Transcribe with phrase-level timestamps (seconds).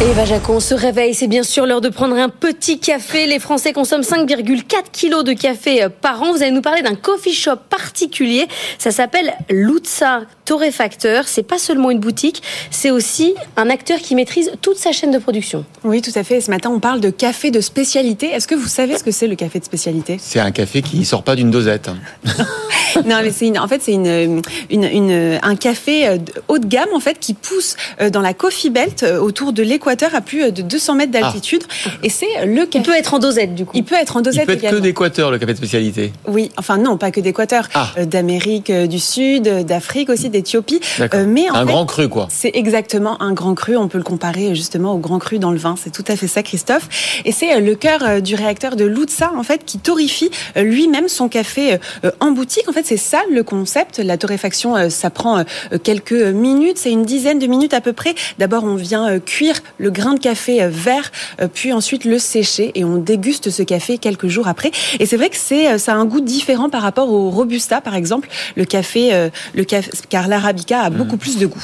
[0.00, 3.26] Et Eva Jacon se réveille, c'est bien sûr l'heure de prendre un petit café.
[3.26, 6.32] Les Français consomment 5,4 kilos de café euh, par an.
[6.32, 8.48] Vous allez nous parler d'un coffee shop particulier.
[8.78, 11.28] Ça s'appelle Lutza Torréfacteur.
[11.28, 15.18] C'est pas seulement une boutique, c'est aussi un acteur qui maîtrise toute sa chaîne de
[15.18, 15.64] production.
[15.84, 16.40] Oui, tout à fait.
[16.40, 18.26] Ce matin, on parle de café de spécialité.
[18.26, 20.16] Est-ce que vous savez ce que c'est le café de spécialité?
[20.20, 21.90] C'est un café qui sort pas d'une dosette.
[23.06, 26.18] non, mais c'est une, en fait c'est une, une, une, un café euh,
[26.48, 29.91] haut de gamme en fait qui pousse euh, dans la Coffee Belt autour de l'équateur
[30.14, 31.62] à plus de 200 mètres d'altitude.
[31.86, 31.90] Ah.
[32.02, 32.78] Et c'est le café.
[32.78, 33.72] Il peut être en dosette du coup.
[33.76, 36.12] Il peut être en dosette Il peut être que d'équateur le café de spécialité.
[36.26, 37.68] Oui, enfin non, pas que d'équateur.
[37.74, 37.90] Ah.
[37.98, 40.80] Euh, D'Amérique du Sud, d'Afrique aussi, d'Éthiopie.
[41.00, 42.28] Euh, mais en un grand cru quoi.
[42.30, 43.76] C'est exactement un grand cru.
[43.76, 45.76] On peut le comparer justement au grand cru dans le vin.
[45.82, 47.22] C'est tout à fait ça, Christophe.
[47.24, 51.28] Et c'est euh, le cœur du réacteur de Lutza en fait qui torrifie lui-même son
[51.28, 51.78] café
[52.20, 52.68] en boutique.
[52.68, 53.98] En fait, c'est ça le concept.
[53.98, 55.44] La torréfaction, ça prend
[55.82, 56.78] quelques minutes.
[56.78, 58.14] C'est une dizaine de minutes à peu près.
[58.38, 61.10] D'abord, on vient cuire le grain de café vert,
[61.52, 64.70] puis ensuite le sécher et on déguste ce café quelques jours après.
[64.98, 67.94] Et c'est vrai que c'est ça a un goût différent par rapport au robusta par
[67.94, 71.62] exemple, le café le café car l'arabica a beaucoup plus de goût.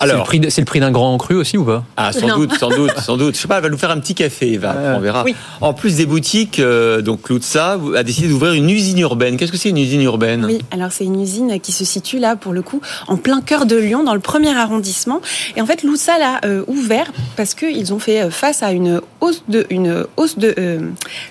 [0.00, 1.84] Alors, c'est le prix, d'un grand cru aussi ou pas?
[1.96, 3.36] Ah, sans doute, sans doute, sans doute.
[3.36, 5.24] Je sais pas, elle va nous faire un petit café, Eva, on verra.
[5.24, 5.34] Oui.
[5.60, 9.36] En plus des boutiques, euh, donc Lutza a décidé d'ouvrir une usine urbaine.
[9.36, 10.44] Qu'est-ce que c'est une usine urbaine?
[10.44, 13.66] Oui, alors c'est une usine qui se situe là pour le coup en plein cœur
[13.66, 15.20] de Lyon, dans le premier arrondissement.
[15.56, 19.42] Et en fait, Lutza l'a euh, ouvert parce qu'ils ont fait face à une hausse
[19.48, 20.78] de une hausse de euh,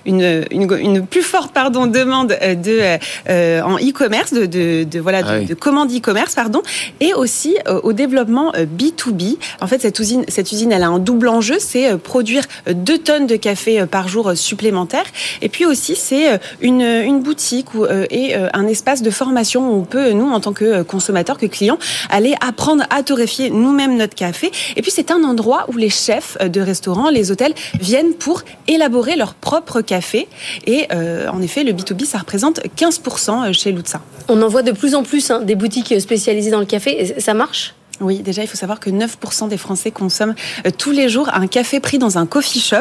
[0.05, 2.97] une, une, une, plus forte pardon demande de
[3.29, 5.45] euh, en e-commerce de, de, de, voilà Ah de, oui.
[5.45, 6.61] de commandes e-commerce pardon
[6.99, 9.37] et aussi euh, au développement euh, B2B.
[9.61, 12.73] En fait, cette usine cette usine elle a un double enjeu, c'est euh, produire euh,
[12.73, 15.05] deux tonnes de café euh, par jour euh, supplémentaires
[15.41, 19.09] et puis aussi c'est euh, une une boutique où, euh, et euh, un espace de
[19.11, 21.79] formation où on peut nous en tant que euh, consommateurs que clients
[22.09, 26.37] aller apprendre à torréfier nous-mêmes notre café et puis c'est un endroit où les chefs
[26.41, 30.27] euh, de restaurants, les hôtels viennent pour élaborer leur propre café
[30.65, 34.01] et euh, en effet le B2B ça représente 15% chez Lutza.
[34.27, 37.15] On en voit de plus en plus hein, des boutiques spécialisées dans le café.
[37.19, 37.73] Ça marche?
[38.01, 41.47] Oui, déjà, il faut savoir que 9% des Français consomment euh, tous les jours un
[41.47, 42.77] café pris dans un coffee shop.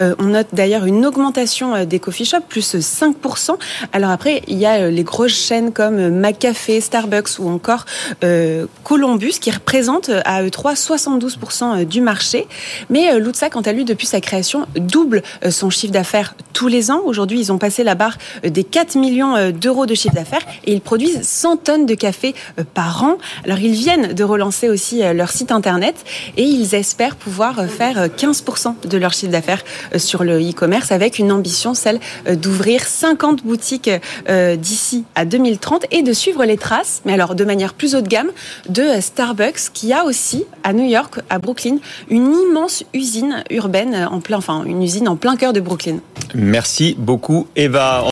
[0.00, 3.56] Euh, on note d'ailleurs une augmentation euh, des coffee shops, plus 5%.
[3.92, 7.84] Alors après, il y a les grosses chaînes comme McCafé, Starbucks ou encore
[8.84, 12.46] Columbus qui représentent à eux trois 72% du marché.
[12.90, 17.02] Mais Lutza, quant à lui, depuis sa création, double son chiffre d'affaires tous les ans.
[17.04, 20.80] Aujourd'hui, ils ont passé la barre des 4 millions d'euros de chiffre d'affaires et ils
[20.80, 22.34] produisent 100 tonnes de café
[22.74, 23.18] par an.
[23.44, 25.94] Alors ils viennent de relancer aussi euh, leur site internet
[26.36, 30.38] et ils espèrent pouvoir euh, faire euh, 15% de leur chiffre d'affaires euh, sur le
[30.40, 33.90] e-commerce avec une ambition, celle euh, d'ouvrir 50 boutiques
[34.28, 38.00] euh, d'ici à 2030 et de suivre les traces, mais alors de manière plus haut
[38.00, 38.30] de gamme,
[38.68, 41.78] de euh, Starbucks qui a aussi à New York, à Brooklyn,
[42.08, 45.98] une immense usine urbaine euh, en plein, enfin une usine en plein cœur de Brooklyn.
[46.34, 48.02] Merci beaucoup, Eva.